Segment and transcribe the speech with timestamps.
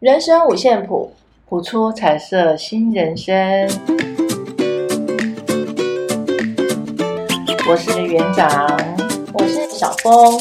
[0.00, 1.12] 人生五线谱，
[1.46, 3.68] 谱出彩色新人生。
[7.68, 8.48] 我是园长，
[9.34, 10.40] 我是小峰。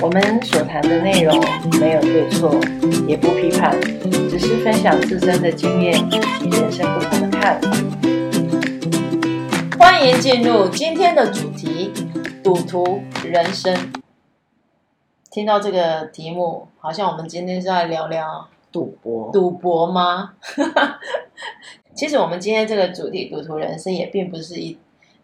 [0.00, 1.38] 我们所谈的内容
[1.78, 2.58] 没有对错，
[3.06, 3.78] 也不批判，
[4.30, 6.02] 只是分享自身的经验
[6.42, 7.70] 与人生不同的看法。
[9.78, 11.92] 欢迎进入今天的主题：
[12.42, 13.92] 赌徒人生。
[15.30, 20.34] 听到这个题目，好像我们今天是在聊聊赌博，赌博吗？
[21.94, 24.76] 其实我们今天这个主题“赌徒人生”也并不是一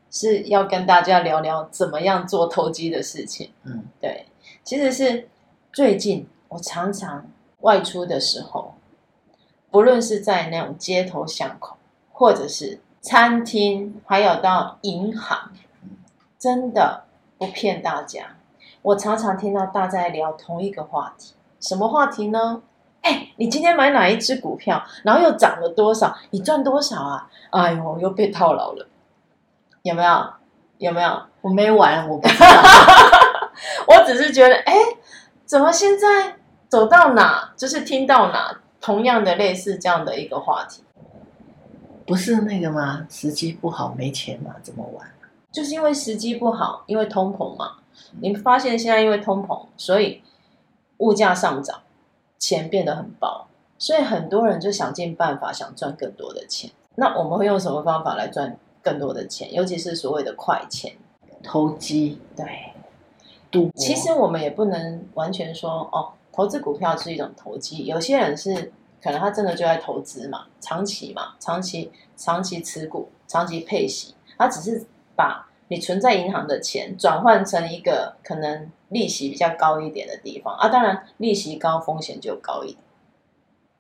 [0.09, 3.51] 是要跟大家聊聊怎么样做投机的事情。
[3.65, 4.27] 嗯，对。
[4.63, 5.29] 其实是
[5.73, 7.27] 最近我常常
[7.63, 8.75] 外出的时候，
[9.69, 11.77] 不论是在那种街头巷口，
[12.13, 15.51] 或者是餐厅，还有到银行，
[16.39, 17.03] 真的
[17.37, 18.37] 不骗大家，
[18.83, 21.35] 我常常听到大家在聊同一个话题。
[21.59, 22.63] 什么话题呢？
[23.03, 24.83] 哎，你今天买哪一只股票？
[25.05, 26.17] 然后又涨了多少？
[26.31, 27.29] 你赚多少啊？
[27.51, 28.87] 哎呦，又被套牢了，
[29.83, 30.27] 有没有？
[30.79, 31.23] 有没有？
[31.41, 32.47] 我没玩，我不知道。
[33.89, 34.75] 我只是觉得，哎，
[35.45, 36.37] 怎么现在
[36.69, 40.83] 走到哪就是听到哪，同样的类似这样的一个话题，
[42.07, 43.07] 不是那个吗？
[43.11, 45.11] 时机不好，没钱嘛，怎么玩？
[45.53, 47.73] 就是因为时机不好，因为通膨嘛。
[48.21, 50.23] 你发现现在因为通膨，所以
[50.99, 51.81] 物价上涨，
[52.41, 53.47] 钱变得很薄，
[53.79, 56.69] 所以很多人就想尽办法想赚更多的钱。
[56.97, 59.55] 那我们会用什么方法来赚更多的钱？
[59.55, 60.93] 尤其是所谓的快钱，
[61.45, 62.45] 投机，对。
[63.51, 67.85] 赌其实我们也不能完全说哦，投资股票是一种投机。
[67.87, 74.87] 有些人是可能他真的就在投资嘛，长期嘛，长期长期持股，长期配息，他只是
[75.17, 80.69] 把你存在银行的钱转换成一个可能利息比较高一点的地方啊。
[80.69, 82.79] 当然，利息高，风险就高一点。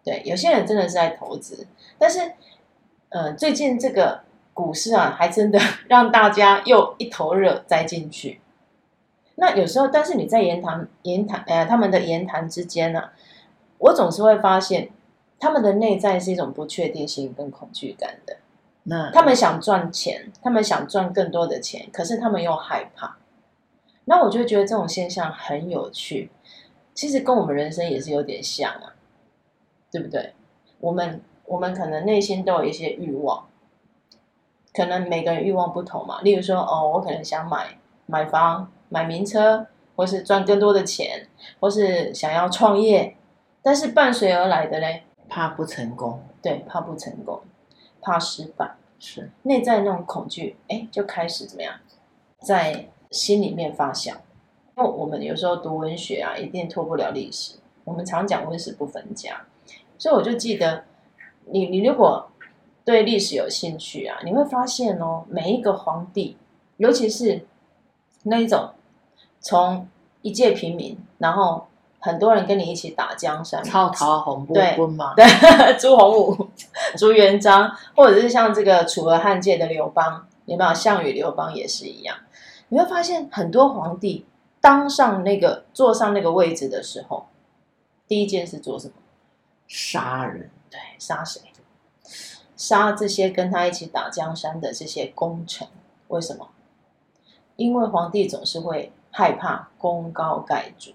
[0.02, 1.66] 对，有些人真的是在投资，
[1.98, 2.32] 但是，
[3.10, 4.22] 呃，最近这个
[4.54, 8.40] 股市啊，还真的 让大家又一头热栽进去。
[9.34, 13.12] 那有时候，但是你在言谈言谈，哎呀，他们的言谈之间呢、啊，
[13.78, 14.90] 我总是会发现，
[15.38, 18.36] 他们的内在是一种不确定性跟恐惧感的。
[18.84, 23.18] 那他们想赚钱，他们想赚更多的钱，可是他们又害怕。
[24.10, 26.32] 那我就觉得这种现象很有趣，
[26.92, 28.92] 其实跟我们人生也是有点像啊，
[29.92, 30.34] 对不对？
[30.80, 33.46] 我们我们可能内心都有一些欲望，
[34.74, 36.20] 可能每个人欲望不同嘛。
[36.22, 38.70] 例如说，哦，我可能想买买房。
[38.92, 41.28] 买名车，或是赚更多的钱，
[41.60, 43.16] 或是想要创业，
[43.62, 47.40] 但是伴随而来的嘞，怕不成功，对，怕不成功，
[48.00, 51.72] 怕失败，是内在那种恐惧，哎，就开始怎么样，
[52.40, 54.16] 在心里面发想。
[54.76, 57.56] 因为我们有时候读文学啊，一定脱不了历史。
[57.84, 59.42] 我们常讲温史不分家，
[59.98, 60.84] 所以我就记得，
[61.46, 62.30] 你你如果
[62.84, 66.36] 对历史有兴趣啊，你会发现哦，每一个皇帝，
[66.78, 67.46] 尤其是
[68.22, 68.70] 那一种。
[69.42, 69.88] 从
[70.20, 71.66] 一介平民，然后
[71.98, 75.24] 很多人跟你一起打江山，草头红布军嘛，对，
[75.80, 76.48] 朱洪武、
[76.98, 80.74] 朱元璋，或者是像这个楚河汉界的刘邦，有没有？
[80.74, 82.14] 项羽、刘邦也是一样。
[82.70, 84.24] 你会发现很多皇帝
[84.60, 87.26] 当上那个坐上那个位置的时候，
[88.08, 88.94] 第一件事做什么？
[89.68, 91.42] 杀人，对，杀谁？
[92.56, 95.68] 杀这些跟他一起打江山的这些功臣。
[96.08, 96.48] 为什么？
[97.56, 98.90] 因为皇帝总是会。
[99.12, 100.92] 害怕功高盖主，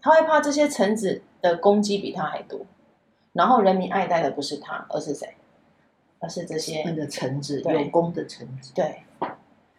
[0.00, 2.60] 他害怕这些臣子的功绩比他还多，
[3.32, 5.34] 然后人民爱戴的不是他，而是谁？
[6.20, 8.72] 而是这些那个臣子，有功的臣子。
[8.72, 9.02] 对，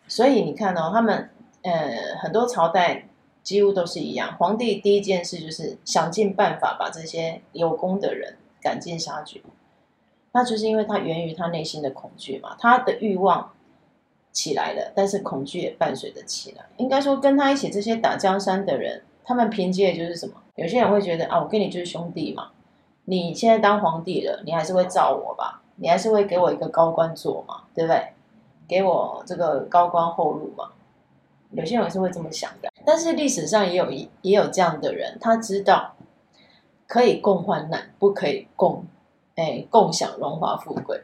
[0.07, 1.29] 所以你看哦，他们
[1.63, 3.07] 呃很多朝代
[3.43, 9.41] 几乎都是一样，皇帝第一件事就是想尽办法把这些有功的人赶尽杀绝，
[10.31, 13.51] 那就是因为他源于他内心的恐惧嘛，他的欲望。
[14.35, 16.65] 起来了，但是恐惧也伴随着起来。
[16.75, 20.33] 应该说，跟他一起这些打江山的人，他们凭借的就是什么？
[20.55, 22.49] 有些人会觉得啊，我跟你就是兄弟嘛。
[23.05, 25.61] 你现在当皇帝了，你还是会罩我吧？
[25.77, 27.61] 你还是会给我一个高官做嘛？
[27.73, 28.09] 对不对？
[28.67, 30.71] 给我这个高官厚禄嘛？
[31.51, 32.71] 有些人是会这么想的。
[32.85, 35.95] 但是历史上也有也有这样的人，他知道
[36.87, 38.85] 可以共患难，不可以共
[39.35, 41.03] 哎共享荣华富贵。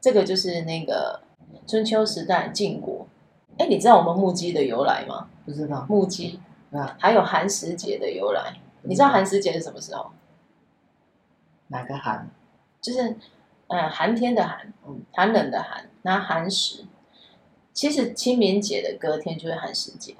[0.00, 1.20] 这个就是那个。
[1.66, 3.06] 春秋时代晋国，
[3.58, 5.28] 哎，你知道我们木屐的由来吗？
[5.44, 6.38] 不知道木屐
[6.72, 8.54] 啊，还有寒食节的由来。
[8.82, 10.10] 你知道寒食节是什么时候？
[11.68, 12.28] 哪个寒？
[12.80, 13.16] 就是
[13.68, 16.84] 嗯，寒天的寒，嗯，寒冷的寒，那寒食。
[17.72, 20.16] 其实清明节的隔天就是寒食节。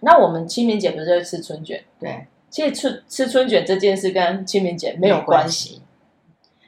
[0.00, 1.84] 那我们清明节不是会吃春卷？
[1.98, 5.82] 对，其实春吃春卷这件事跟清明节没有关系，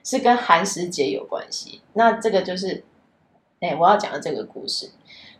[0.04, 1.80] 是跟寒食节有关系。
[1.94, 2.84] 那这个就是，
[3.60, 4.90] 哎，我要讲的这个故事，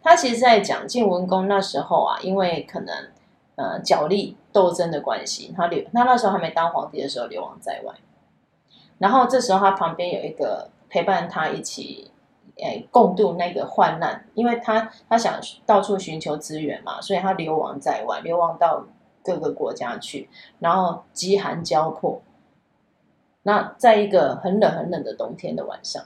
[0.03, 3.09] 他其实在讲晋文公那时候啊，因为可能
[3.56, 7.95] 呃角力斗争的关系，他流他那时候还没当皇帝的时候流亡在外，
[8.99, 12.11] 然后这时候他旁边有一个陪伴他一起。
[12.63, 18.85] 哎，共度那个患难，因为他他想到处寻求资源嘛，所以他流亡在外，流亡到
[19.23, 20.29] 各个国家去，
[20.59, 22.21] 然后饥寒交迫。
[23.43, 26.03] 那在一个很冷很冷的冬天的晚上，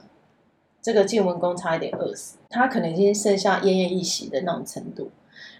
[0.81, 5.11] 这个晋文公差一点饿死，他可能已经剩下奄奄一息的那种程度。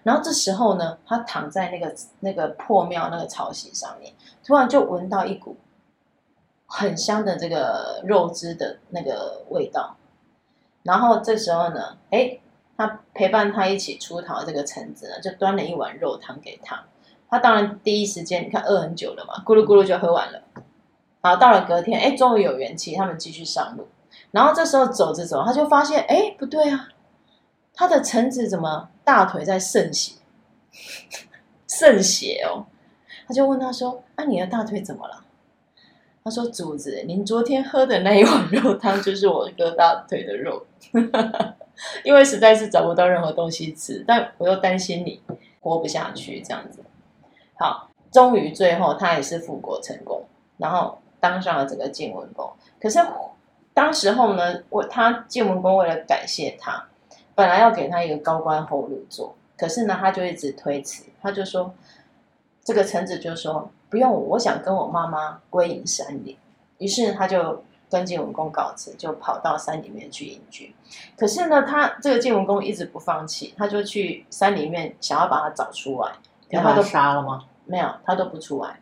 [0.04, 4.14] 然后这时候呢，他躺在那个那个破庙那个草席上面，
[4.46, 5.58] 突然就闻到一股
[6.68, 9.96] 很香的这个肉汁的那个味道。
[10.84, 12.40] 然后这时候呢，哎，
[12.78, 16.84] 他陪伴他一起出逃这个橙子呢，就端了一碗肉汤给他。
[17.30, 20.44] 他当然第一时间，你看饿很久了嘛，咕噜咕噜就喝完了。
[21.22, 23.88] 好，到了隔天，哎，终于有元气，他们继续上路。
[24.32, 26.90] 然后这时候走着走，他就发现，哎，不对啊，
[27.74, 30.16] 他的橙子怎么大腿在渗血？
[31.68, 32.66] 渗血哦！
[33.28, 35.24] 他就问他说：“啊，你的大腿怎么了？”
[36.24, 40.66] 他说：“主子，您昨天喝的那一碗肉汤就是我割大腿的肉，
[42.06, 45.22] 因为实在是找不到任何东西吃，但我又担心你
[45.60, 46.80] 活不下去，这样子。
[47.60, 50.26] 好，终于最后他也是复国成功，
[50.58, 52.50] 然后当上了这个晋文公。
[52.80, 53.00] 可是
[53.74, 56.88] 当时候呢，我他晋文公为了感谢他，
[57.36, 61.74] 本来要给他一个高官厚禄做，可是呢，他就一直推辞，他就说，
[62.64, 66.36] 这个臣子就说。”不用，我想跟我妈妈归隐山林，
[66.80, 70.74] 于是他就跟晋文公告辞，就跑到山里面去隐居。
[71.16, 76.14] 可是呢，他这个晋文公一直不放弃，他就去山里面想要把他找出来。
[76.50, 77.46] 然后他都杀了吗？
[77.66, 78.80] 没有，他都不出来。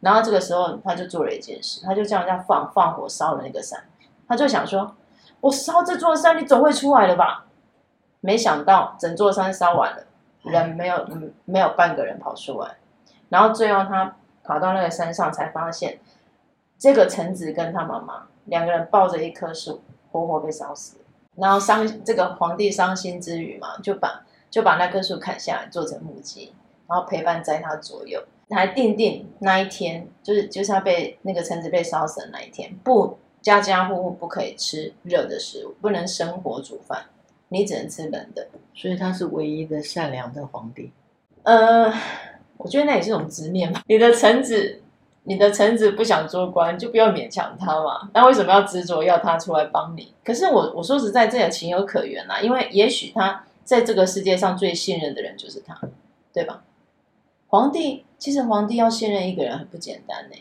[0.00, 3.84] 然后这个时候，他就做了一件事，他就叫人家放放火烧了那个山。
[4.26, 4.96] 他就想说，
[5.42, 7.44] 我烧这座山，你总会出来的吧？
[8.22, 10.04] 没想到整座山烧完了，
[10.44, 11.06] 人没有，
[11.44, 12.76] 没有半个人跑出来。
[13.28, 14.16] 然后最后他。
[14.46, 15.98] 跑到那个山上，才发现
[16.78, 19.80] 这个橙子跟他妈妈两个人抱着一棵树，
[20.12, 20.98] 活活被烧死。
[21.34, 26.52] 然后伤这个皇帝伤心之余嘛，就把就把那棵树砍下来做成木屐，
[26.88, 37.04] 然后陪伴在他左右，还定定那一天，就是就是他被那个橙子被烧死的那一天，不家家户户不可以吃热的食物，不能生火煮饭，
[37.48, 38.48] 你只能吃冷的。
[38.74, 40.92] 所以他是唯一的善良的皇帝。
[41.42, 41.92] 呃。
[42.66, 43.80] 我觉得那也是种执念嘛。
[43.86, 44.82] 你的臣子，
[45.22, 48.10] 你的臣子不想做官，就不要勉强他嘛。
[48.12, 50.12] 那为什么要执着要他出来帮你？
[50.24, 52.40] 可是我我说实在，这也情有可原啦。
[52.40, 55.80] 因为也许他在这个世界上最信任的人就是他，
[56.32, 56.64] 对吧？
[57.46, 60.34] 皇帝其实皇帝要信任一个人很不简单呢，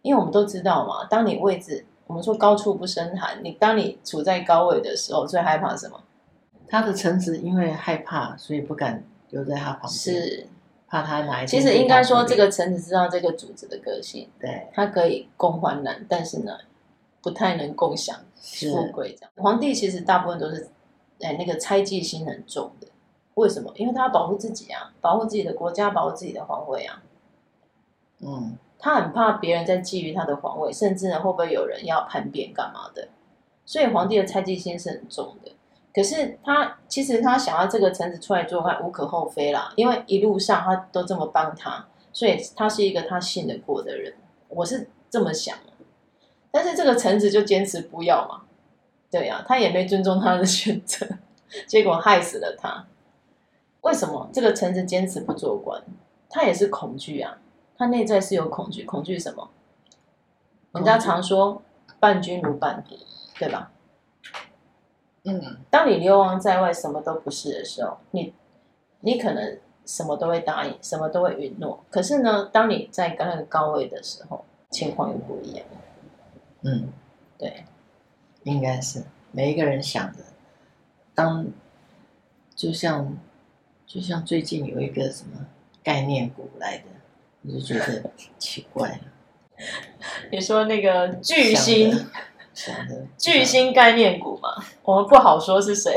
[0.00, 6.00] 因为我们都知道嘛，当你位置，我们说高处不胜寒，你当你处在高位的时候，最害怕什么？
[6.66, 9.90] 他的臣子因为害怕，所以不敢留在他旁边。
[9.90, 10.46] 是。
[10.90, 11.46] 怕他哪一？
[11.46, 16.58] 其实应该说，这个臣子知道这个主子的个性，对，他可以共患难，但是呢，
[17.22, 19.14] 不太能共享富贵。
[19.16, 20.68] 这样，皇帝其实大部分都是，
[21.20, 22.88] 哎，那个猜忌心很重的。
[23.34, 23.72] 为什么？
[23.76, 27.00] 因为他要保护自己啊，保护自己的国家，保护自己的皇位啊。
[28.18, 33.08] 嗯，他很怕别人在觊觎他的皇位，甚至呢，会不会有人要叛变干嘛的？
[33.64, 35.52] 所以皇帝的猜忌心是很重的。
[35.92, 44.14] 可是他其实他想要这个臣子出来做官，无可厚非啦，因为一路上他都这么帮他，所以他是一个他信得过的人，
[44.48, 45.72] 我是这么想的。
[46.52, 48.42] 但是这个臣子就坚持不要嘛，
[49.10, 51.06] 对呀、啊，他也没尊重他的选择，
[51.66, 52.86] 结果害死了他。
[53.82, 55.82] 为什么这个臣子坚持不做官？
[56.28, 57.38] 他也是恐惧啊，
[57.76, 59.50] 他内在是有恐惧，恐惧什么？
[60.72, 61.62] 人家常说
[61.98, 62.96] 伴君如伴虎，
[63.38, 63.72] 对吧？
[65.24, 68.32] 嗯，当你流亡在外，什么都不是的时候，你
[69.00, 71.84] 你可能什么都会答应，什么都会允诺。
[71.90, 75.66] 可是呢，当你在那个高位的时候，情况又不一样。
[76.62, 76.90] 嗯，
[77.36, 77.64] 对，
[78.44, 80.24] 应该是每一个人想的。
[81.14, 81.46] 当
[82.54, 83.18] 就像
[83.86, 85.46] 就像最近有一个什么
[85.82, 86.84] 概念股来的，
[87.42, 89.00] 我就觉得奇怪了。
[90.32, 92.06] 你说那个巨星？
[92.88, 95.94] 的巨星概念股嘛，我们不好说是谁。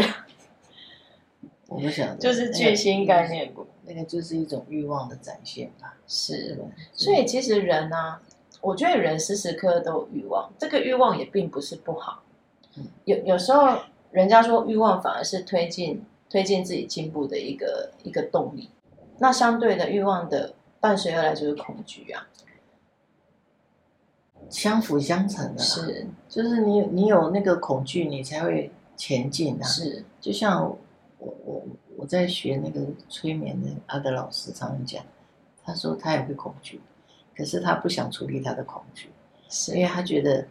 [1.68, 5.96] 我不想，就是巨星概念股，那个就是一种欲望的展现吧。
[6.08, 6.58] 是，
[6.94, 8.22] 所以其实人呢、啊，
[8.62, 12.22] 我觉得人时时刻刻都有欲望，这个欲望也并不是不好。
[13.06, 13.80] 有有时候
[14.12, 18.70] 人家说欲望反而是推进推进自己进步的一个一个动力。
[19.18, 22.28] 那相对的欲望的伴随而来就是恐惧啊，
[24.50, 25.62] 相辅相成的。
[25.62, 29.66] 是，就是你你有那个恐惧，你才会前进啊。
[29.66, 30.64] 是，就像
[31.18, 31.64] 我我
[31.98, 35.04] 我在学那个催眠的阿德老师常常讲，
[35.64, 36.82] 他说他也会恐惧，
[37.36, 39.10] 可是他不想处理他的恐惧，
[39.50, 40.46] 是因为他觉得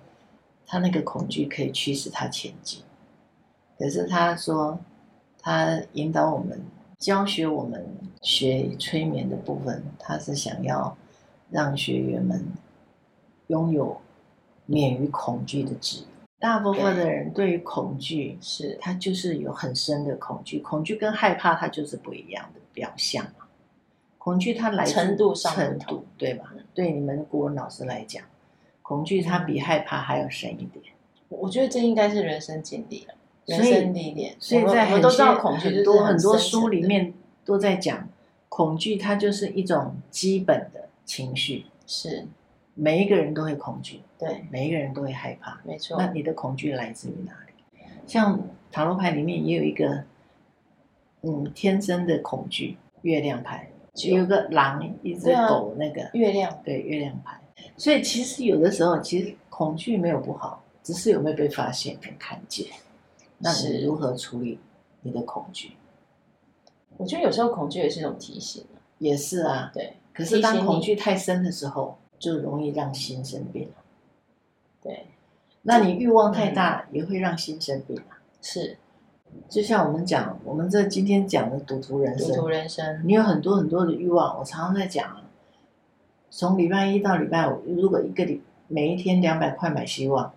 [0.67, 2.83] 他那个恐惧可以驱使他前进。
[3.79, 4.79] 可是他说，
[5.41, 6.61] 他引导我们、
[6.99, 7.85] 教学我们
[8.21, 10.97] 学催眠的部分，他是想要
[11.51, 12.47] 让学员们
[13.49, 14.01] 拥有
[14.67, 16.07] 免于恐惧的自由。
[16.39, 20.59] 大部分的人对于恐惧是，他就是有很深的恐惧。
[20.59, 23.47] 恐惧跟害怕，它就是不一样的表象嘛。
[24.19, 26.53] 恐惧它来程度上程度，对吧？
[26.75, 28.25] 对你们国文老师来讲，
[28.83, 30.85] 恐惧它比害怕还要深一点。
[31.29, 33.15] 我觉得这应该是人生经历了。
[33.45, 37.13] 所以，所以在很多很多很多书里面
[37.45, 38.09] 都在讲，
[38.49, 42.27] 恐惧它就是一种基本的情绪，是
[42.75, 45.97] 每一个人都会恐惧，对，每一个人都会害怕，没错。
[45.99, 47.85] 那你的恐惧来自于哪里？
[48.07, 50.05] 像塔罗牌里面也有一个，
[51.23, 57.39] 嗯，天生的恐惧，月亮牌，有个狼，一只狗，那个月亮，对，月亮牌。
[57.77, 62.67] 所以其实有的时候，其实恐惧没有不好，只是有没有被发现跟看见。
[63.39, 64.59] 那你如何处理
[65.03, 65.73] 你的恐惧？
[66.97, 68.65] 我觉得有时候恐惧也是一种提醒。
[68.99, 69.95] 也是啊，对。
[70.13, 73.69] 可是当恐惧太深的时候，就容易让心生病。
[74.81, 75.07] 对。
[75.63, 78.23] 那你欲望太大，也会让心生病啊。
[78.41, 78.79] 是。
[79.49, 84.39] 就像我们讲，我们这今天讲的赌徒人生，赌徒人生，你有很多很多的欲望。
[84.39, 85.25] 我常常在讲啊，
[86.31, 90.33] 从礼拜一到礼拜五，如果一个礼每一天两百块买希望，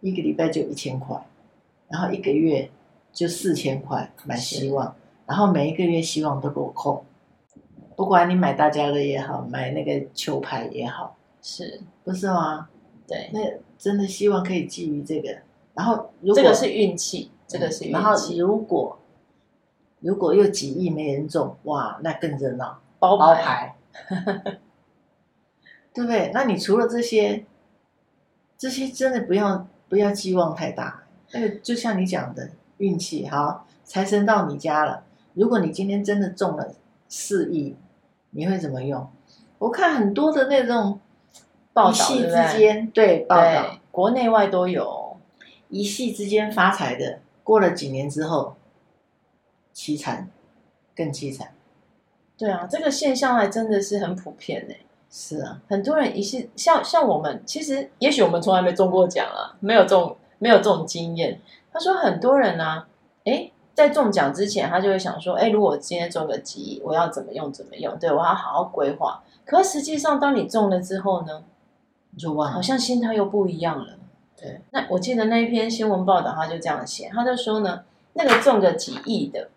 [0.00, 1.22] 一个礼拜就一千块。
[1.88, 2.70] 然后一个月
[3.12, 4.94] 就四千块买希望，
[5.26, 7.04] 然后每一个月希望都落空，
[7.96, 12.68] 不管你买大家乐也好，买那个球拍也好，是不是吗？
[13.06, 13.40] 对，那
[13.78, 15.38] 真的希望可以基于这个。
[15.74, 17.92] 然后如果这个是运气，这个是运气。
[17.92, 18.98] 然后如果
[20.00, 23.76] 如果又几亿没人中，哇，那更热闹，包牌，
[25.94, 26.30] 对不对？
[26.34, 27.46] 那你除了这些，
[28.56, 31.04] 这些真的不要不要寄望太大。
[31.32, 35.04] 那个就像你讲的运气，好，财神到你家了。
[35.34, 36.74] 如果你今天真的中了
[37.08, 37.76] 四亿，
[38.30, 39.08] 你会怎么用？
[39.58, 41.00] 我看很多的那种
[41.72, 45.16] 报道，一夕之间，对，报道，国内外都有，
[45.68, 48.54] 一夕之间发财的，过了几年之后，
[49.74, 50.28] 凄惨，
[50.96, 51.54] 更凄惨。
[52.36, 54.74] 对啊，这个现象还真的是很普遍呢。
[55.10, 60.16] 是啊，很多人一夕，像像我们，其实也许我们从来没中过奖啊，没有中。
[60.40, 61.40] 没有这种经验，
[61.72, 62.88] 他说很多人呢、啊，
[63.24, 67.98] 诶，在中奖之前，他就会想说，诶，如果我今天中个几亿，我要怎么用怎么用？
[67.98, 69.20] 对，我要好好规划。
[69.44, 71.42] 可实际上，当你中了之后呢，
[72.18, 73.96] 就忘了，好像心态又不一样了。
[74.36, 79.48] 对，那我记得那一篇新闻报道，他就这样写，他就说呢，那个中个几亿的，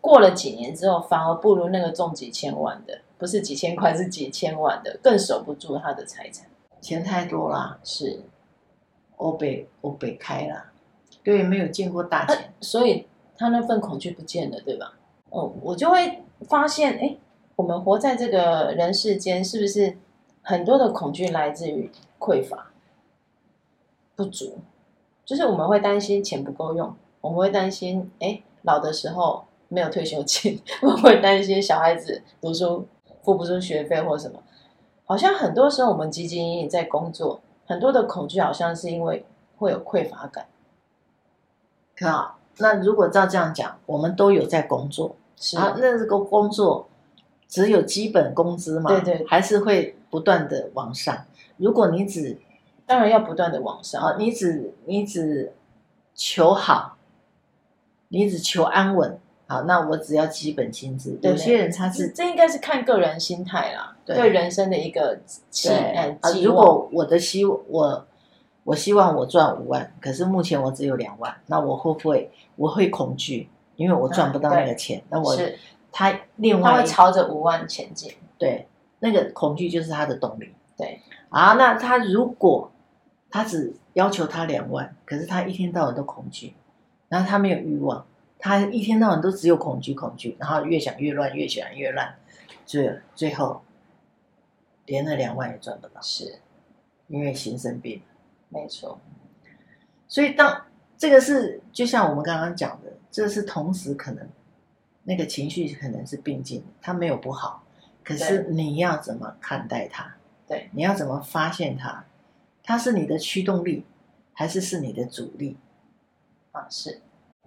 [0.00, 6.46] 过了几年之后，反而不如那个中几千万的，不是几千块，是几千万的，更守不住他的财产，
[6.80, 8.20] 钱太多了，是。
[9.16, 10.64] 欧北欧北开了，
[11.22, 13.06] 对，没有见过大钱，啊，所以
[13.38, 14.92] 他那份恐惧不见了，对吧？
[15.30, 17.16] 哦，我就会发现，哎，
[17.54, 19.96] 我们活在这个人世间，是不是
[20.44, 22.70] 很多的恐惧来自于匮乏、
[24.14, 24.58] 不足？
[25.24, 32.86] 就是我们会担心钱不够用，我们会担心，哎，老的时候没有退休金， 我们会担心小孩子读书
[33.22, 34.40] 付不出学费或什么。
[35.06, 37.40] 好像很多时候我们汲汲营营在工作。
[37.66, 39.24] 很多的恐惧好像是因为
[39.56, 40.46] 会有匮乏感。
[41.96, 46.86] 可好，那如果照这样讲，我们都有在工作，是啊，那这个工作
[47.48, 48.90] 只有基本工资嘛？
[48.90, 51.26] 对对，还是会不断的往上。
[51.56, 52.38] 如果你只，
[52.86, 55.52] 当然要不断的往上啊，你只你只
[56.14, 56.96] 求好，
[58.10, 59.18] 你只求安稳。
[59.48, 61.18] 好，那我只要基本薪资。
[61.20, 65.18] 有些人他是这应该是看个人心态啦，对，对人生的一个
[65.50, 66.30] 期呃啊。
[66.44, 68.06] 如果我的希我
[68.62, 73.48] 我希望我赚五万，可是目前我只有两万，那我会不会我会恐惧？
[73.74, 75.00] 因为我赚不到那个钱。
[75.00, 75.58] 啊、那我是
[75.90, 78.12] 他另外他会朝着五万前进。
[78.38, 78.68] 对，
[79.04, 80.54] 那个恐惧就是他的动力。
[80.78, 82.72] 对啊，那他如果
[83.30, 86.54] 他只要求他两万，可是他一天到晚都恐惧，
[87.10, 88.06] 然后他没有欲望。
[88.38, 92.14] 他一天到晚都只有恐惧，恐惧，然后越想越乱，越想越乱，
[92.66, 93.62] 最最后
[94.86, 96.40] 连那两万也赚不到，是，
[97.08, 98.02] 因为心生病。
[98.48, 99.00] 没错。
[100.08, 100.66] 所以当
[100.98, 104.28] 这个是就像我们刚刚讲的，这是同时可能
[105.04, 107.63] 那个情绪可能是并进，他没有不好，
[108.04, 110.14] 可是你要怎么看待它？
[110.46, 112.04] 对，你要怎么发现它？
[112.62, 113.84] 它是你的驱动力，
[114.34, 115.56] 还是是你的阻力？
[116.52, 117.00] 啊，是，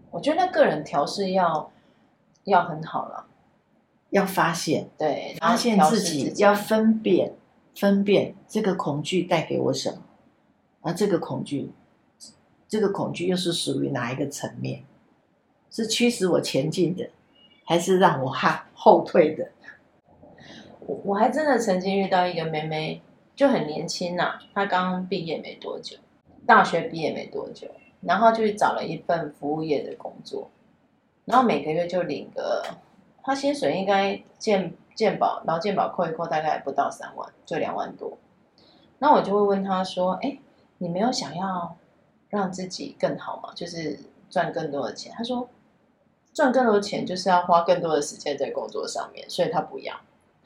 [0.10, 1.72] 我觉得个人调试要
[2.46, 3.28] 要很好了，
[4.10, 7.34] 要发现，对，发现自己，要分辨，
[7.76, 10.02] 分辨这个恐惧带给我什么，
[10.82, 11.72] 而这个恐惧，
[12.68, 14.84] 这个恐惧又是属于哪一个层面？
[15.70, 17.10] 是驱使我前进的，
[17.64, 19.52] 还是让我哈后退的？
[20.88, 23.02] 我我还真的曾经遇到一个妹妹，
[23.36, 25.98] 就很年轻呐、她刚毕业没多久，
[26.46, 27.68] 大学毕业没多久，
[28.02, 30.50] 然后就去找了一份服务业的工作，
[31.26, 32.64] 然后每个月就领个，
[33.22, 38.18] 她薪水应该健健保，然后健保扣一扣，大概不到三万，就两万多。
[39.00, 40.40] 那我就会问她说：“哎，
[40.78, 41.76] 你没有想要
[42.30, 43.52] 让自己更好吗？
[43.54, 45.50] 就是赚更多的钱？”她说
[46.34, 49.94] ：“赚更多钱就是要花更多的时间在工作上面，所以她不要。”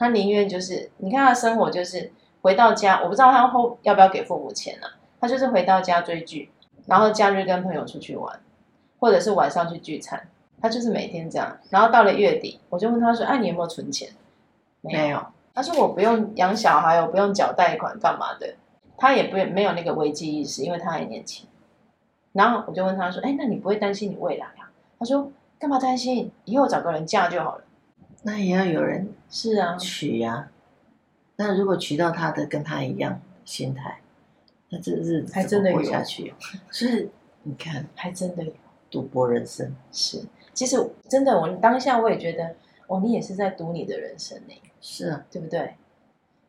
[0.01, 4.97] 他宁愿就是，你看他的生活就是回到家，我不知道他后要不要给父母钱呢、啊？
[5.21, 6.49] 他就是回到家追剧，
[6.87, 8.39] 然后假日跟朋友出去玩，
[8.99, 10.27] 或者是晚上去聚餐，
[10.59, 11.55] 他就是每天这样。
[11.69, 14.09] 然后到了月底，我就问他说：“哎、啊，你有没有存钱？”
[14.81, 14.97] 没有。
[14.97, 15.23] 没有。
[15.53, 18.55] 他说：“我不用养小孩，我不用缴贷款，干嘛的？”
[18.97, 21.47] 他也不没有那个危机意识，因为他还年轻。
[22.33, 26.31] 然后我就问他说：“哎，那你不会担心你未来啊？”他说：“干嘛担心？
[26.45, 27.63] 以后找个人嫁就好了。”
[28.23, 30.51] 那也要有人是啊娶呀，
[31.37, 33.99] 那如果娶到他的跟他一样心态，
[34.69, 36.33] 那这日子还真的过下去。
[36.69, 37.09] 所 以
[37.43, 38.53] 你看，还真的有
[38.89, 39.75] 赌博人生。
[39.91, 40.23] 是，
[40.53, 40.77] 其实
[41.09, 42.55] 真的，我当下我也觉得，
[42.87, 44.53] 哦，你也是在赌你的人生呢。
[44.79, 45.75] 是啊，对不对？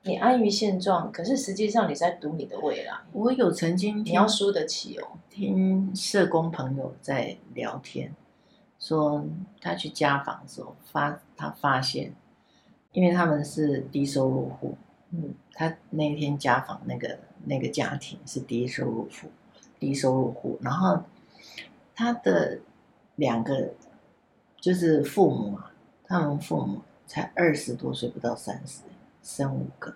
[0.05, 2.93] 你安于现状，可是实际上你在赌你的未来。
[3.13, 5.07] 我有曾经你要输得起哦。
[5.31, 8.13] 听社工朋友在聊天。
[8.83, 9.25] 说
[9.61, 12.13] 他去家访的时候，发他发现，
[12.91, 14.77] 因为他们是低收入户，
[15.11, 19.29] 嗯，他那天家访那个那个家庭是低收入户，
[19.79, 21.01] 低收入户，然后
[21.95, 22.59] 他的
[23.15, 23.73] 两个
[24.57, 25.73] 就是父母啊，
[26.05, 28.81] 他们父母才二十多岁，不到三十，
[29.23, 29.95] 生五个，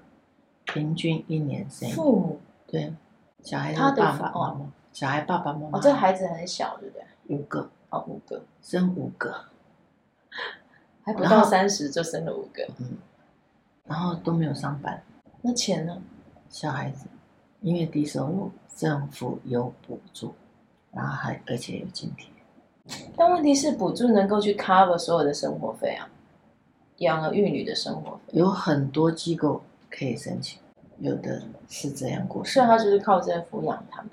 [0.65, 2.41] 平均一年生父母？
[2.69, 2.95] 对，
[3.43, 7.37] 小孩的爸爸妈妈，小孩爸爸妈妈，哦，这孩子很小，对不对？
[7.37, 7.69] 五个。
[7.91, 9.35] 哦，五个生五个，
[11.03, 12.97] 还不到三十就生了五个，嗯，
[13.85, 15.03] 然后都没有上班，
[15.41, 16.03] 那钱呢？
[16.49, 17.07] 小孩子
[17.61, 20.35] 因为低收入，政府有补助，
[20.93, 22.29] 然后还而且有津贴。
[23.17, 26.09] 但问题是，补助能够去 cover 所有的生活费啊，
[26.99, 30.61] 养儿育女的生活费，有很多机构可以申请，
[30.99, 34.11] 有的是这样过，所以他就是靠这抚养他们。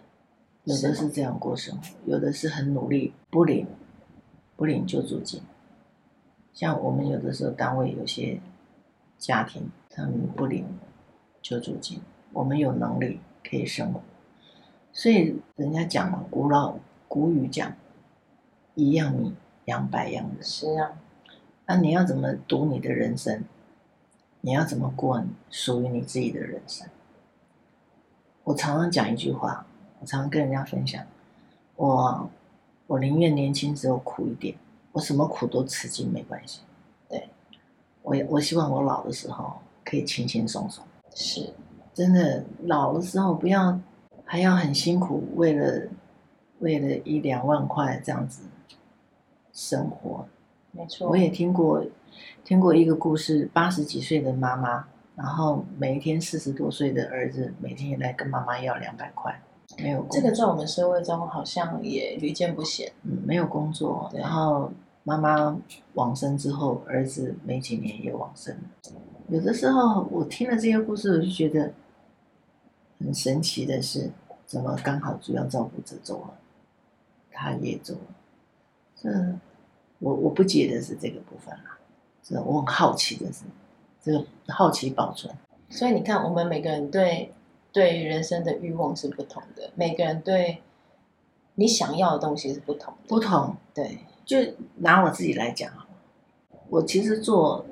[0.65, 3.67] 有的是这样过生活，有的是很努力不领
[4.55, 5.41] 不领救助金。
[6.53, 8.39] 像我们有的时候单位有些
[9.17, 10.65] 家庭，他们不领
[11.41, 11.99] 救助金，
[12.31, 13.99] 我们有能力可以生活。
[14.93, 16.77] 所以人家讲嘛，古老
[17.09, 17.73] 古语讲，
[18.75, 19.33] 一样米
[19.65, 20.41] 养百样人。
[20.41, 20.93] 是啊，
[21.65, 23.43] 那你要怎么读你的人生？
[24.39, 26.87] 你要怎么过属于你自己的人生？
[28.45, 29.67] 我常常讲一句话。
[30.03, 31.01] 我常常跟人家分享，
[31.77, 32.29] 我
[32.87, 34.53] 我宁愿年轻时候苦一点，
[34.91, 36.59] 我什么苦都吃尽没关系。
[37.07, 37.29] 对，
[38.01, 39.53] 我我希望我老的时候
[39.85, 40.83] 可以轻轻松松。
[41.15, 41.53] 是，
[41.93, 43.79] 真的老的时候不要
[44.25, 45.87] 还要很辛苦，为了
[46.59, 48.43] 为了一两万块这样子
[49.53, 50.27] 生活。
[50.71, 51.81] 没错，我也听过
[52.43, 54.85] 听过一个故事，八十几岁的妈妈，
[55.15, 59.41] 然后每一天四十多岁的儿子每天也来跟妈妈要两百块。
[59.77, 62.91] 没有工作，这个在我们社会中好像也屡见不鲜。
[63.03, 64.71] 嗯，没有工作，然后
[65.03, 65.57] 妈妈
[65.93, 68.61] 往生之后，儿子没几年也往生了。
[69.29, 71.71] 有的时候我听了这些故事，我就觉得
[72.99, 74.11] 很神奇的是，
[74.45, 76.33] 怎么刚好主要照顾者走了，
[77.31, 78.15] 他也走了。
[78.95, 79.09] 这
[79.99, 81.77] 我我不解的是这个部分啦，
[82.21, 83.43] 这我很好奇的是，
[84.01, 85.33] 这个好奇保存。
[85.69, 87.33] 所以你看，我们每个人对。
[87.73, 90.61] 对于人生的欲望是不同的，每个人对
[91.55, 92.99] 你想要的东西是不同的。
[93.07, 94.37] 不同，对，就
[94.77, 95.73] 拿我自己来讲，
[96.69, 97.65] 我其实做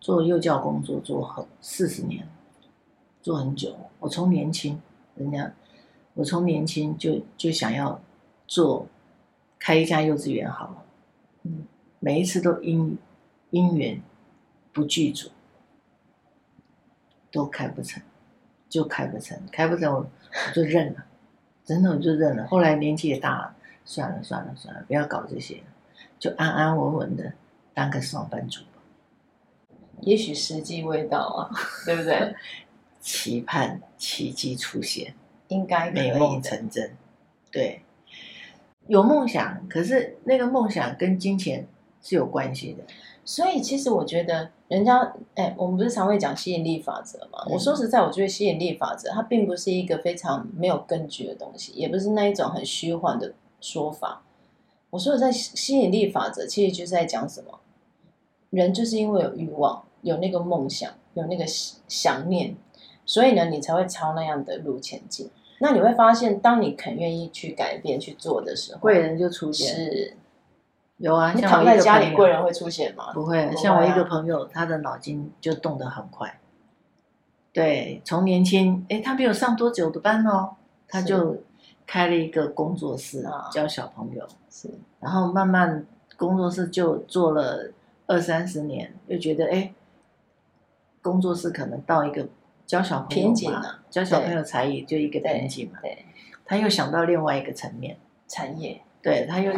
[0.00, 2.26] 做幼教工作做很四十年，
[3.20, 3.76] 做很久。
[4.00, 4.80] 我从年轻，
[5.16, 5.52] 人家
[6.14, 8.00] 我从年轻就就想要
[8.46, 8.86] 做
[9.58, 10.84] 开一家幼稚园好了，
[11.42, 11.66] 嗯，
[12.00, 12.96] 每一次都因
[13.50, 14.02] 因缘
[14.72, 15.28] 不具足，
[17.30, 18.02] 都开不成。
[18.72, 21.04] 就开不成，开不成我我就认了，
[21.62, 22.46] 真的我就认了。
[22.46, 23.54] 后来年纪也大了，
[23.84, 25.62] 算了算了算了，不要搞这些，
[26.18, 27.34] 就安安稳稳的
[27.74, 28.80] 当个上班族吧。
[30.00, 31.50] 也许时机未到啊，
[31.84, 32.34] 对不对？
[32.98, 35.12] 期盼奇迹出现，
[35.48, 36.96] 应该美梦成真。
[37.50, 37.82] 对，
[38.86, 41.66] 有梦想，可是那个梦想跟金钱
[42.00, 42.84] 是有关系的。
[43.24, 47.44] 所以，其实我觉得，人家，哎，我们不是常会讲吸引力法则嘛？
[47.46, 54.24] 嗯、我说实在，我觉得吸引力法则它并不是一个非常没有根据的东西，也不是那一种很虚幻的说法。
[54.90, 57.60] 我说的在吸引力法则，其实就是在讲什么？
[58.50, 62.56] 人就是因为有欲望，有那个梦想，有那个想念，
[63.06, 65.30] 所以呢，你才会朝那样的路前进。
[65.60, 69.74] 那你会发现，当你肯愿意去改变去做的时候，贵人就出现。
[69.74, 70.16] 是。
[71.02, 73.12] 有啊，你躺在家里，贵人会出现吗？
[73.12, 76.38] 不会，像我一个朋友，他的脑筋就动得很快。
[77.52, 80.50] 对，从年轻，哎，他没有上多久的班哦，
[80.86, 81.42] 他就
[81.84, 84.24] 开了一个工作室教小朋友。
[84.48, 85.84] 是，然后慢慢
[86.16, 87.72] 工作室就做了
[88.06, 89.74] 二三十年，又觉得哎，
[91.02, 92.28] 工作室可能到一个
[92.64, 95.80] 教小朋友嘛，教小朋友才艺就一个瓶颈嘛。
[95.82, 96.06] 对，
[96.44, 97.96] 他又想到另外一个层面，
[98.28, 99.52] 产业，对，他又。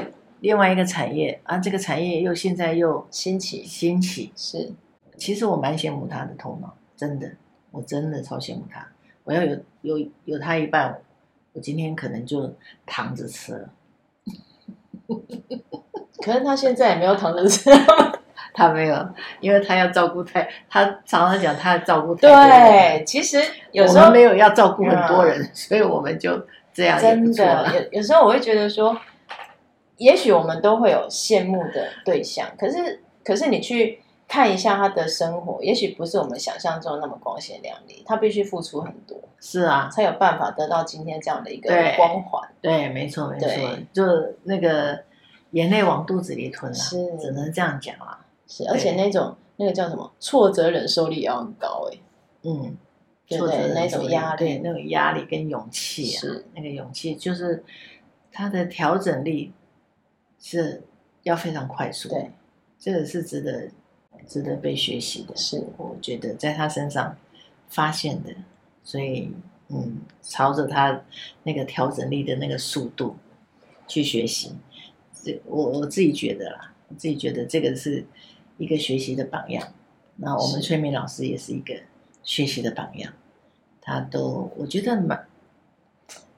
[0.44, 4.70] 另外一个产业啊，这个产业又现在又兴起，兴起是。
[5.16, 7.26] 其实我蛮羡慕他的头脑，真的，
[7.70, 8.86] 我真的超羡慕他。
[9.22, 10.98] 我要有有有他一半，
[11.54, 12.54] 我今天可能就
[12.84, 13.70] 躺着吃了。
[16.22, 17.70] 可是他现在也没有躺着吃，
[18.52, 19.08] 他没有，
[19.40, 22.50] 因为他要照顾太，他常常讲他要照顾太多人。
[22.50, 23.38] 对，其实
[23.72, 27.00] 有时候没有要照顾很多人，嗯、所以我们就这样。
[27.00, 28.94] 真的，有有时候我会觉得说。
[29.98, 42.48] 也许我们都会有羡慕的对象，可是，可是你去看一下他的生活，也许不是我们想象中那么光鲜亮丽，他必须付出很多，是啊，才有办法得到今天这样的一个光环。
[42.60, 43.48] 对，没错，没错，
[43.92, 44.02] 就
[44.42, 45.04] 那个
[45.52, 48.26] 眼泪往肚子里吞啊，是，只能这样讲啊。
[48.48, 51.98] 是，而且那种那个叫什么挫折忍受力也要很高哎，
[52.42, 52.76] 嗯，
[53.28, 57.62] 挫折那种压力，对，那种压力跟勇气啊，是那个勇气，就是
[58.32, 59.52] 他的调整力。
[60.46, 60.82] 是
[61.22, 62.30] 要非常快速，对，
[62.78, 63.70] 这个是值得
[64.28, 65.34] 值得被学习的。
[65.34, 67.16] 是，我觉得在他身上
[67.66, 68.30] 发现的，
[68.82, 69.32] 所以
[69.68, 71.02] 嗯，朝着他
[71.44, 73.16] 那个调整力的那个速度
[73.88, 74.52] 去学习。
[75.14, 78.04] 这我我自己觉得啦，我自己觉得这个是
[78.58, 79.72] 一个学习的榜样。
[80.16, 81.74] 那我们催眠老师也是一个
[82.22, 83.14] 学习的榜样，
[83.80, 85.26] 他都我觉得蛮。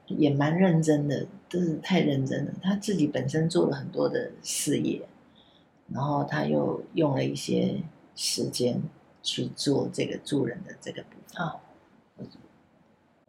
[0.07, 2.51] 也蛮认真的，就是太认真了。
[2.61, 5.01] 他自己本身做了很多的事业，
[5.89, 7.81] 然后他又用了一些
[8.15, 8.81] 时间
[9.21, 11.45] 去做这个助人的这个部分。
[11.45, 11.57] 啊，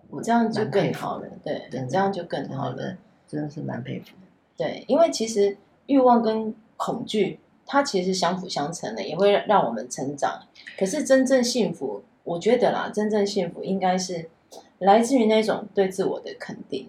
[0.09, 1.29] 我这样就更好了。
[1.43, 2.97] 对，对，这样就更好了。
[3.27, 4.27] 真的是蛮佩服的。
[4.57, 10.47] 对，因为其实欲望跟恐惧，它其实相辅相成的，也会让我们成长。
[10.79, 14.31] 可是真正幸福，我觉得啦，真正幸福应该是。
[14.79, 16.89] 来自于那种对自我的肯定，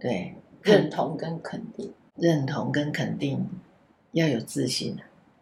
[0.00, 3.48] 对，认同跟肯定，认同跟肯定
[4.12, 4.96] 要有自信。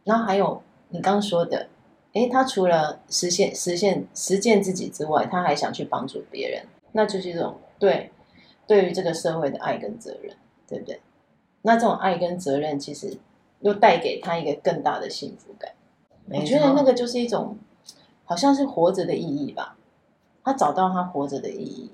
[0.04, 1.68] 然后还有你刚刚说的，
[2.12, 8.10] 诶，他除了实现、实现、实践自己之外，他还想去帮助别人，那就是一种对
[8.66, 10.36] 对于这个社会的爱跟责任，
[10.68, 11.00] 对不对？
[11.62, 13.16] 那这种爱跟责任，其实
[13.60, 15.72] 又带给他一个更大的幸福感。
[16.28, 17.56] 我觉得那个就是一种，
[18.24, 19.75] 好像是活着的意义吧。
[20.46, 21.90] 他找到他活着的意义。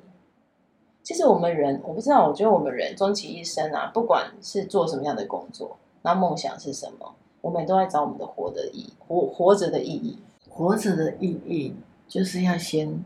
[1.02, 10.18] 其实我们人，我不知道，我觉得我们人终其一生啊，不管是做什么样的工作，那梦想是什么，我们都在找我们的活的意义，活活着的意义。
[10.50, 11.74] 活着的意义
[12.06, 13.02] 就是要先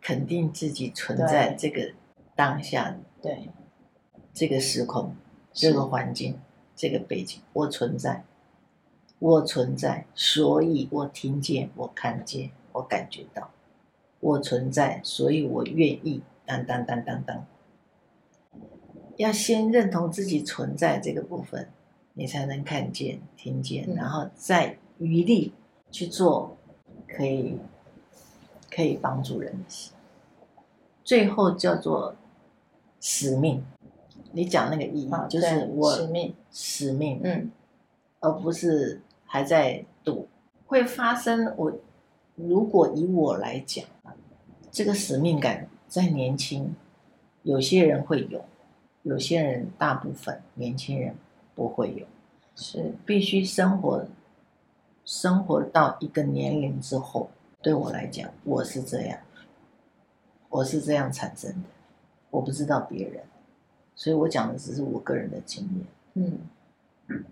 [0.00, 1.92] 肯定自己存在这个
[2.34, 3.48] 当下，对，
[4.34, 5.14] 这个时空、
[5.52, 6.36] 这个环境、
[6.74, 8.24] 这个背景，我存在，
[9.20, 13.50] 我存在，所以我听见，我看见，我感觉到。
[14.20, 16.22] 我存在，所以我愿意。
[16.46, 17.46] 当当当当当，
[19.16, 21.68] 要先认同自己存在这个部分，
[22.14, 25.52] 你才能看见、听见，嗯、然后再余力
[25.92, 26.56] 去做
[27.06, 27.56] 可以
[28.68, 29.92] 可以帮助人的事。
[31.04, 32.16] 最后叫做
[33.00, 33.64] 使命。
[34.32, 37.52] 你讲那个意义，就是我使命，使命，嗯，
[38.18, 40.26] 而不是还在赌
[40.66, 41.54] 会发生。
[41.56, 41.72] 我
[42.34, 43.84] 如果以我来讲。
[44.70, 46.74] 这个使命感在年轻，
[47.42, 48.44] 有些人会有，
[49.02, 51.14] 有些人大部分年轻人
[51.54, 52.06] 不会有，
[52.54, 54.06] 是必须生活，
[55.04, 57.30] 生活到一个年龄之后，
[57.60, 59.18] 对我来讲，我是这样，
[60.48, 61.68] 我是这样产生的，
[62.30, 63.24] 我不知道别人，
[63.96, 65.84] 所以我讲的只是我个人的经验。
[67.08, 67.24] 嗯，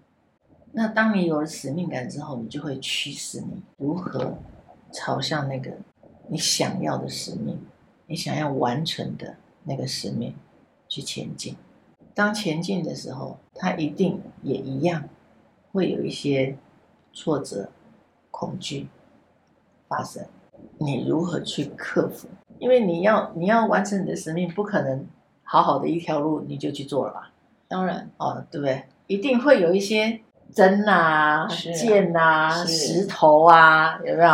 [0.73, 4.37] 那当你有了使命感之后，你就会驱使你如何
[4.91, 5.71] 朝向那个
[6.29, 7.59] 你想要的使命，
[8.07, 10.35] 你想要完成的那个使命
[10.89, 11.57] 去前进。
[12.15, 15.09] 当前进的时候，它一定也一样
[15.73, 16.57] 会有一些
[17.13, 17.71] 挫折、
[18.31, 18.89] 恐惧
[19.89, 20.27] 发生。
[20.79, 22.29] 你如何去克服？
[22.59, 25.07] 因为你要你要完成你的使命，不可能
[25.43, 27.33] 好好的一条路你就去做了吧？
[27.69, 28.85] 当然，哦，对不对？
[29.07, 30.21] 一定会有一些
[30.53, 34.31] 针啊、剑啊、石头啊，有没有？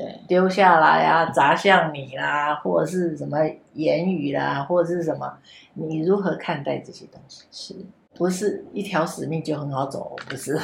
[0.00, 3.36] 对，丢下来啊，砸向你啦，或者是什么
[3.74, 5.36] 言语啦，或者是什么？
[5.74, 7.44] 你如何看待这些东西？
[7.52, 7.74] 是
[8.14, 10.16] 不是一条使命就很好走？
[10.26, 10.58] 不是，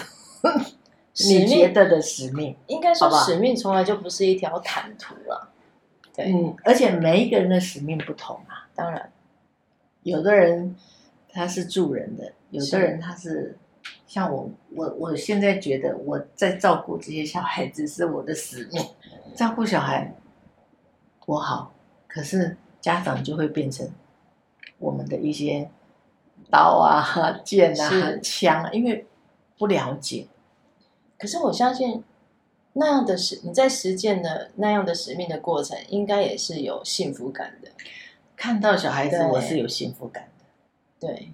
[1.29, 5.51] 你觉得的使命，应该说使命从来就不是一条坦途了。
[6.15, 8.67] 对，嗯，而且每一个人的使命不同啊。
[8.75, 9.13] 当然，
[10.03, 10.75] 有的人
[11.29, 13.59] 他是助人的，有的人他是。
[14.07, 18.85] 像我，我我现在觉得我在照顾这些小孩子是我的使命，
[19.35, 20.15] 照顾小孩
[21.25, 21.75] 多好，
[22.07, 23.91] 可是家长就会变成
[24.79, 25.69] 我们的一些
[26.51, 29.05] 刀啊、剑啊、枪啊，因为
[29.59, 30.29] 不了解。
[31.19, 32.05] 可是我相信
[32.75, 37.71] 那样的使你在实践的那样的使命的过程，应该也是有幸福感的。
[38.37, 41.09] 看到小孩子，我是有幸福感的。
[41.09, 41.33] 对。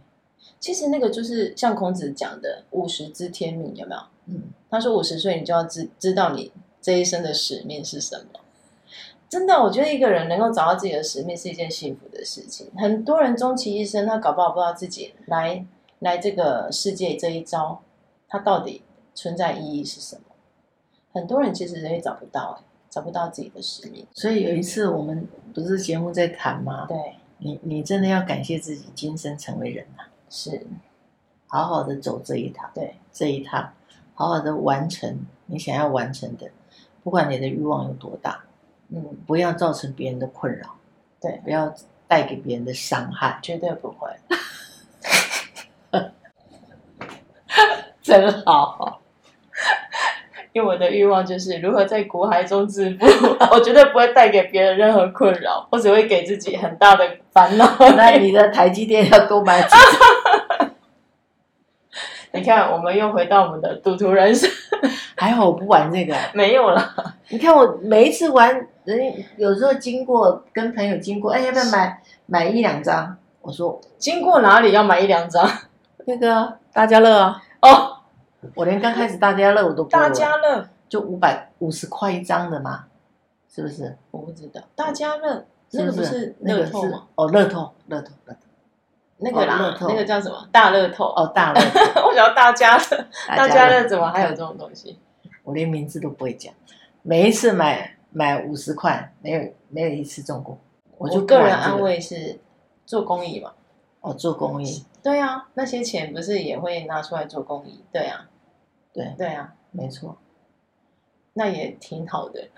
[0.62, 4.00] 其实那个就是像孔子讲的“五十知天命”，有没有？
[4.26, 8.38] 嗯，他说五十岁你就要知知道你这一生的使命是什么。
[9.28, 12.70] 真的，我觉得一个人能够找到自己的使命是一件幸福的事情。
[12.76, 15.66] 很多人终其一生，他搞不好不知道自己来
[15.98, 17.82] 来这个世界这一招，
[18.28, 18.82] 他到底
[19.16, 20.22] 存在意义是什么？
[21.12, 24.06] 很多人其实也找不到，哎，找不到自己的使命。
[24.12, 26.86] 所以有一次我们不是节目在谈吗？
[26.86, 26.96] 对，
[27.38, 30.06] 你你真的要感谢自己今生成为人啊。
[30.34, 30.66] 是，
[31.46, 33.74] 好好的走这一趟，对，这一趟，
[34.14, 36.50] 好好的完成你想要完成的，
[37.04, 38.40] 不管你的欲望有多大，
[38.88, 40.76] 嗯，不要造成别人的困扰，
[41.20, 41.74] 对，不要
[42.08, 44.08] 带给别人的伤害，绝对不会，
[48.00, 49.02] 真好，
[50.54, 53.06] 因为我的欲望就是如何在苦海中致富，
[53.52, 57.66] 我绝对不会带给别人任何困扰，我只会给自己很大的烦恼。
[57.96, 59.68] 那你的台积电要多买几
[62.34, 64.50] 你看，我们又回到我们的赌徒人生。
[65.16, 66.94] 还好我不玩这个， 没有了。
[67.28, 73.16] 你看我每一次玩，人有时候经过，跟朋友经过，哎，要不要买买一两张？
[73.40, 75.48] 我说经过哪里要买一两张？
[76.06, 77.42] 那个大家乐啊。
[77.60, 77.98] 哦，
[78.54, 82.86] 我连刚开始大家乐我都不大家乐就五百五十块一张的嘛，
[83.48, 83.96] 是不是？
[84.10, 87.04] 我不知道大家乐那个不是乐透吗？
[87.14, 88.40] 哦，乐透，乐透，乐透。
[89.22, 90.48] 那个啦，那个叫什么？
[90.50, 92.02] 大乐透哦，大乐透。
[92.08, 94.98] 我想要大家乐，大家乐怎么还有这种东西？
[95.44, 96.52] 我连名字都不会讲。
[97.02, 100.58] 每一次买买五十块，没有没有一次中过。
[100.98, 102.38] 我就个人安慰是
[102.84, 103.52] 做公益嘛。
[104.00, 104.84] 哦，做公益。
[105.02, 107.84] 对啊，那些钱不是也会拿出来做公益？
[107.92, 108.28] 对啊，
[108.92, 110.16] 对对啊，没错。
[111.34, 112.48] 那也挺好的，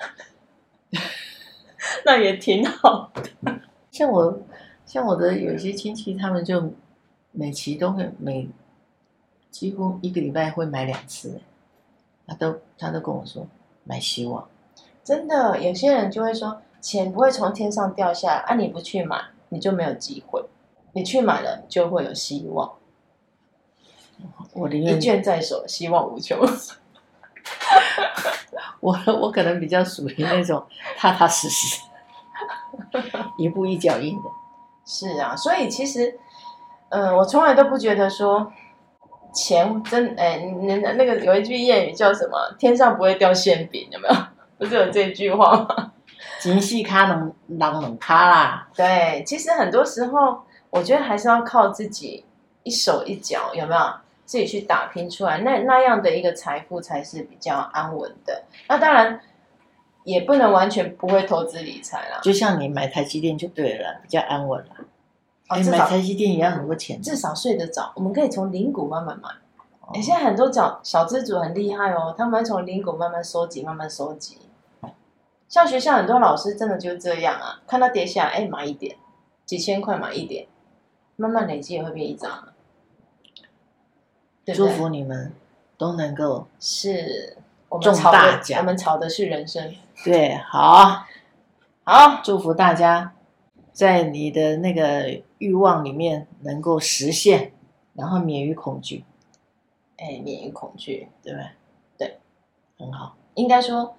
[2.04, 3.60] 那也挺好的。
[3.90, 4.38] 像我。
[4.86, 6.72] 像我的有一些亲戚，他们就
[7.32, 8.48] 每期都会每
[9.50, 11.40] 几乎一个礼拜会买两次，
[12.26, 13.46] 他都他都跟我说
[13.84, 14.48] 买希望。
[15.02, 20.44] 真的，有些人就会说钱不会从天上掉下来，啊，你不去买你就没有机会，
[20.92, 22.72] 你去买了就会有希望。
[24.52, 26.38] 我宁愿一卷在手，希望无穷。
[28.80, 30.64] 我我可能比较属于那种
[30.96, 31.82] 踏踏实实，
[33.38, 34.22] 一步一脚印的。
[34.86, 36.18] 是啊，所以其实，
[36.90, 38.52] 嗯、呃，我从来都不觉得说
[39.32, 42.36] 钱真哎，那那个有一句谚语叫什么？
[42.58, 44.14] 天上不会掉馅饼，有没有？
[44.58, 45.92] 不是有这句话吗？
[46.40, 48.68] 钱细卡能人能卡啦。
[48.74, 52.24] 对，其实很多时候，我觉得还是要靠自己
[52.62, 53.80] 一手一脚，有没有？
[54.26, 58.44] 自己去打拼出来，那那样的一个财富才是比较安稳的。
[58.68, 59.20] 那当然。
[60.04, 64.76] 也不能完全不会投资理财啦，就像你买台积电就对了，比较安稳啦。
[65.48, 67.92] 哦，买台积电也要很多钱，至少睡得着。
[67.96, 69.28] 我们可以从零股慢慢买。
[69.80, 74.38] 哦，现在很多小小资主很厉害哦，他们会从零股慢慢收集，慢慢收集。
[75.48, 78.96] 像学校很多老师真的就这样啊，看到跌下来，哎，买一点，
[79.44, 80.46] 几千块买一点，
[81.16, 82.48] 慢慢累积也会变一张。
[84.54, 85.32] 祝福你们
[85.78, 87.38] 都能够是。
[87.82, 89.74] 中大奖，我们炒的是人生。
[90.04, 91.06] 对，好，
[91.82, 93.14] 好，祝福大家
[93.72, 97.52] 在你的那个欲望里面能够实现，
[97.94, 99.02] 然后免于恐惧。
[99.96, 101.52] 哎，免于恐惧，对吧？
[101.96, 102.18] 对，
[102.76, 103.16] 很好。
[103.32, 103.96] 应该说，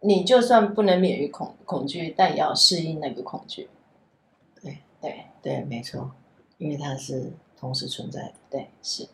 [0.00, 3.70] 你就算不能免于恐恐惧，但也要适应那个恐惧。
[4.60, 6.10] 对对对，没错，
[6.58, 8.32] 因为它是同时存在的。
[8.50, 9.08] 对，是。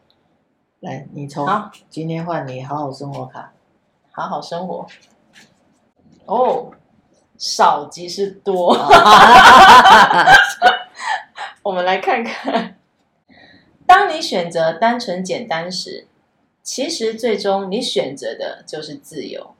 [0.80, 1.46] 来，你抽。
[1.46, 3.52] 好，今天换你好好生活卡。
[4.10, 4.84] 好好生活。
[6.28, 6.70] 哦，
[7.38, 8.76] 少即是多。
[11.62, 12.76] 我们来看看，
[13.86, 16.06] 当你选择单纯简单时，
[16.62, 19.54] 其实最终你选择的就是自由。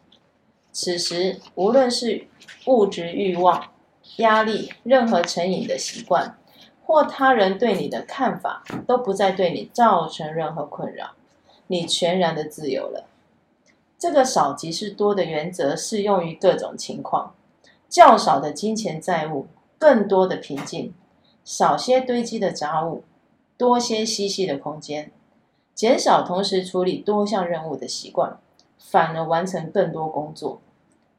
[0.71, 2.27] 此时，无论是
[2.67, 3.71] 物质欲望、
[4.17, 6.37] 压力、任何成瘾的习惯，
[6.85, 11.13] 或他人对你的看法，都不再对你造成任何困扰，
[11.69, 13.07] 你全然的自由了。
[13.99, 17.35] 这个少即是多的原则适用于各种情况，
[17.89, 20.93] 较少的金钱债务，更多的平静；
[21.45, 23.03] 少些堆积的杂物，
[23.57, 25.11] 多些嬉戏的空间；
[25.75, 28.39] 减少同时处理多项任务的习惯，
[28.79, 30.61] 反而完成更多工作；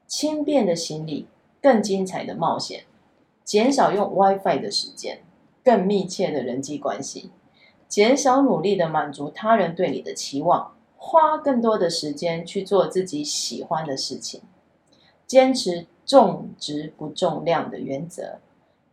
[0.07, 1.27] 轻便的行李，
[1.61, 2.83] 更精彩的冒险；
[3.43, 5.19] 减少用 WiFi 的时间，
[5.65, 7.29] 更密切的人际关系；
[7.89, 10.71] 减少努力的满足他人对你的期望。
[11.01, 14.41] 花更多的时间去做自己喜欢的事情，
[15.25, 18.39] 坚持重质不重量的原则，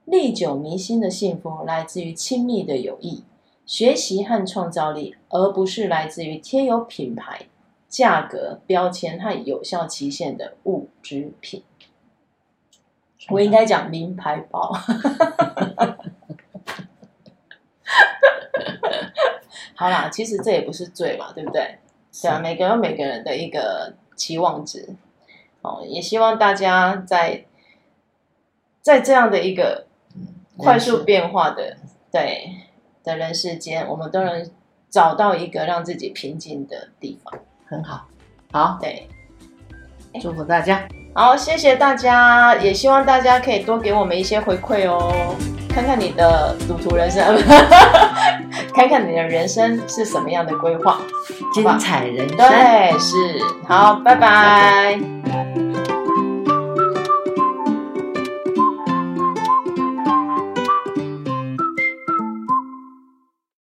[0.05, 3.25] 历久弥新的幸福来自于亲密的友谊、
[3.66, 7.49] 学习和创造力，而不是来自于贴有品牌、
[7.88, 11.64] 价格标签和有效期限的物质品。
[13.31, 14.73] 我应该讲名牌包。
[19.75, 21.79] 好啦，其实这也不是罪嘛，对不对？
[22.22, 24.88] 对啊，每个人有每个人的一个期望值，
[25.62, 27.44] 哦，也希望大家在
[28.81, 29.87] 在这样的一个
[30.57, 31.76] 快速变化的
[32.11, 32.52] 对
[33.05, 34.50] 的人世间，我们都能
[34.88, 38.07] 找到一个让自己平静的地方，很好，
[38.50, 39.09] 好，对，
[40.20, 45.37] 祝福大家，好，谢谢大家，也希望大家可以多给我们一些回馈哦。
[45.77, 47.23] 看看你的赌徒人生，
[48.75, 50.99] 看看你的人生是什么样的规划，
[51.53, 53.15] 精彩人生，对，是，
[53.69, 54.99] 好，拜拜。
[55.23, 55.65] 拜拜。